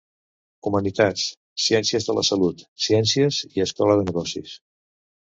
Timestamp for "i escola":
3.57-3.99